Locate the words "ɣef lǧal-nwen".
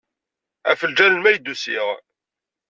0.69-1.29